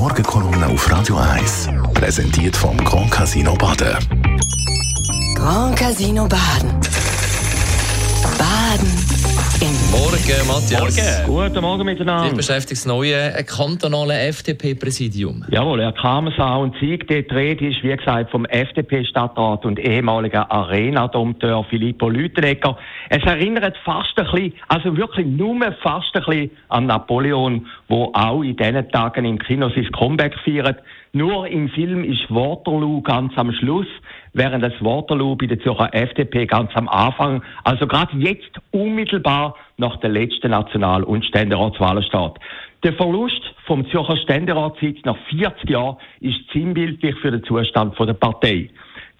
[0.00, 1.68] Morgenkolumne auf Radio 1.
[1.92, 3.98] Präsentiert vom Grand Casino Baden.
[5.34, 6.89] Grand Casino Baden.
[10.46, 11.22] Morgen, Matthias.
[11.26, 12.34] Guten Morgen Dich miteinander.
[12.34, 15.44] beschäftigt das neue äh, kantonale FDP-Präsidium.
[15.50, 21.64] Jawohl, Herr Kamensau und Sieg, die Rede ist, wie gesagt, vom FDP-Stadtrat und ehemaligen Arena-Dompteur
[21.64, 22.78] Filippo Lütenegger.
[23.08, 28.42] Es erinnert fast ein bisschen, also wirklich nur fast ein bisschen an Napoleon, wo auch
[28.42, 30.78] in diesen Tagen im Kino sein Comeback feiert.
[31.12, 33.88] Nur im Film ist Waterloo ganz am Schluss,
[34.32, 39.96] während das Waterloo bei der Zürcher FDP ganz am Anfang, also gerade jetzt unmittelbar nach
[39.96, 42.34] der letzten National- und Ständeratswahlen steht.
[42.84, 48.70] Der Verlust vom Zürcher Ständeratssitz nach 40 Jahren ist sinnbildlich für den Zustand der Partei.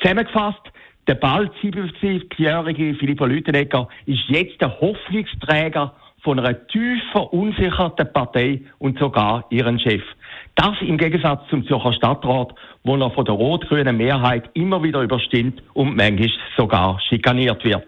[0.00, 0.62] Zusammengefasst,
[1.06, 5.92] der bald 77-jährige Filippo Lütenegger ist jetzt der Hoffnungsträger
[6.22, 10.02] von einer tief verunsicherten Partei und sogar ihren Chef.
[10.54, 12.54] Das im Gegensatz zum Zürcher Stadtrat,
[12.84, 17.86] wo er von der rot-grünen Mehrheit immer wieder überstimmt und manchmal sogar schikaniert wird.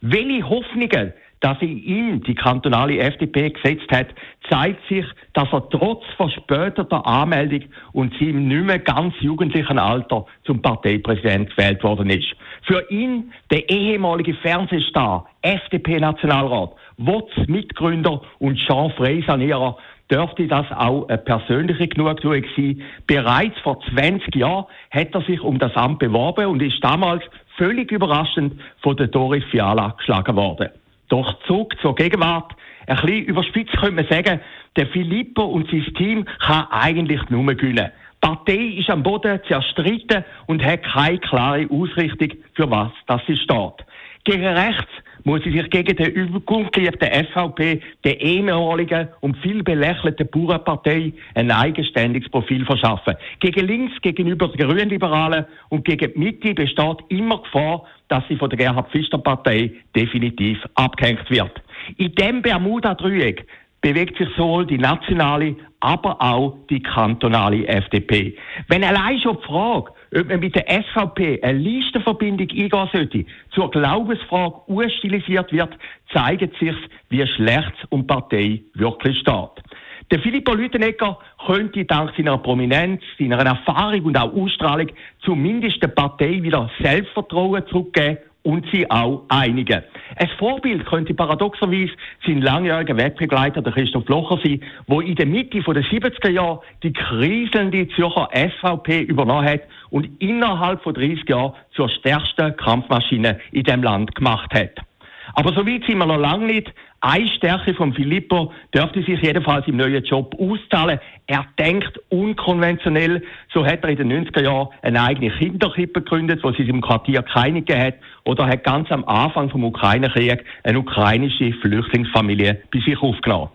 [0.00, 1.12] Welche Hoffnungen
[1.44, 4.06] dass ihm die kantonale FDP gesetzt hat,
[4.48, 10.62] zeigt sich, dass er trotz verspäteter Anmeldung und seinem nicht mehr ganz jugendlichen Alter zum
[10.62, 12.34] Parteipräsident gewählt worden ist.
[12.62, 19.76] Für ihn, der ehemalige Fernsehstar, FDP-Nationalrat, WOTS Mitgründer und Jean Frey-Sanierer,
[20.10, 22.80] dürfte das auch eine persönliche Genugtuung sein.
[23.06, 27.22] Bereits vor 20 Jahren hat er sich um das Amt beworben und ist damals
[27.58, 30.70] völlig überraschend von der Doris Fiala geschlagen worden.
[31.14, 32.56] Doch zurück zur Gegenwart.
[32.88, 34.40] Ein bisschen überspitzt könnte man sagen,
[34.74, 37.92] der Filippo und sein Team kann eigentlich nur gewinnen.
[38.14, 43.36] Die Partei ist am Boden zerstritten und hat keine klare Ausrichtung, für was das sie
[43.36, 43.86] steht.
[44.24, 44.90] Gegen rechts
[45.24, 52.30] muss sie sich gegen den übergungeliebten SVP, der ehemaligen und viel belächelten Bauernpartei, ein eigenständiges
[52.30, 53.14] Profil verschaffen.
[53.40, 58.50] Gegen links gegenüber den Grünliberalen und gegen die Mitte besteht immer Gefahr, dass sie von
[58.50, 61.62] der Gerhard Pfister Partei definitiv abgehängt wird.
[61.96, 63.46] In dem Bermuda-Dreieck
[63.80, 68.34] bewegt sich sowohl die nationale, aber auch die kantonale FDP.
[68.68, 73.70] Wenn allein schon die Frage, ob man mit der SVP eine Listenverbindung eingehen sollte, zur
[73.70, 75.76] Glaubensfrage urstilisiert wird,
[76.12, 76.76] zeigt sich,
[77.08, 79.62] wie schlecht um Partei wirklich steht.
[80.10, 84.88] Der Filippo Lütenegger könnte dank seiner Prominenz, seiner Erfahrung und auch Ausstrahlung
[85.24, 89.82] zumindest der Partei wieder Selbstvertrauen zurückgeben und sie auch einigen.
[90.16, 91.92] Ein Vorbild könnte paradoxerweise
[92.26, 96.92] sein langjähriger Wegbegleiter, der Christoph Locher sein, wo in der Mitte der 70er Jahre die
[96.92, 103.82] kriselnde Zürcher SVP übernommen hat und innerhalb von 30 Jahren zur stärksten Kampfmaschine in dem
[103.82, 104.84] Land gemacht hat.
[105.32, 106.72] Aber so weit sind wir noch lange nicht.
[107.00, 111.00] Eine Stärke von Filippo dürfte sich jedenfalls im neuen Job auszahlen.
[111.26, 113.22] Er denkt unkonventionell.
[113.52, 117.22] So hat er in den 90er Jahren eine eigene Kinderkrippe gegründet, wo sie im Quartier
[117.22, 117.94] keine hat.
[118.24, 123.50] Oder hat ganz am Anfang vom Ukraine-Krieg eine ukrainische Flüchtlingsfamilie bei sich aufgenommen.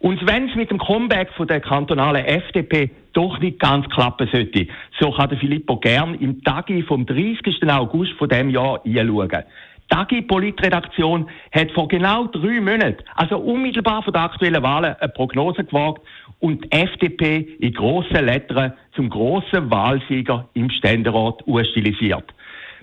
[0.00, 4.68] Und wenn es mit dem Comeback von der kantonalen FDP doch nicht ganz klappen sollte,
[5.00, 7.68] so kann der Filippo gern im Tagi vom 30.
[7.68, 9.44] August von dem Jahr einschauen.
[10.10, 15.64] Die Politredaktion hat vor genau drei Monaten, also unmittelbar vor den aktuellen Wahlen, eine Prognose
[15.64, 16.02] gewagt
[16.40, 22.24] und die FDP in grossen Lettern zum grossen Wahlsieger im Ständerat urstilisiert.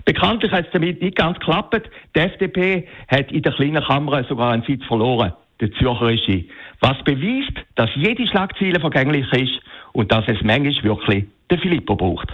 [0.04, 1.90] Bekanntlich hat es damit nicht ganz geklappt.
[2.14, 6.44] Die FDP hat in der kleinen Kammer sogar einen Sitz verloren, der Zürcherische.
[6.80, 9.60] Was beweist, dass jede Schlagzeile vergänglich ist
[9.92, 12.32] und dass es manchmal wirklich den Filippo braucht.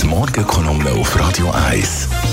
[0.00, 2.31] Die Morgenkolumne auf Radio 1.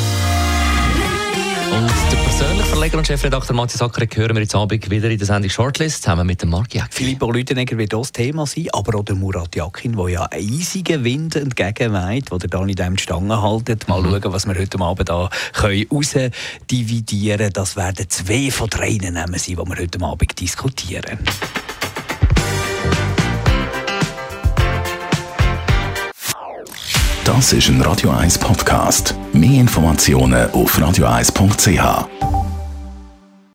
[2.69, 6.27] Verleger und Chefredakteur Matthias Acker hören wir jetzt Abend wieder in der Sendung Shortlist zusammen
[6.27, 6.87] mit dem Marc Jäcki.
[6.91, 11.35] Filippo Lütenegger wird das Thema sein, aber auch der Murat Yakin, der ja eisigen Wind
[11.35, 13.87] entgegenweht, wo der Dani dem die Stange haltet.
[13.87, 14.21] Mal Mhm.
[14.21, 19.55] schauen, was wir heute Abend da können rausdividieren Das werden zwei von drei Namen sein,
[19.55, 21.19] die wir heute Abend diskutieren.
[27.25, 29.13] Das ist ein Radio 1 Podcast.
[29.33, 32.38] Mehr Informationen auf radio1.ch.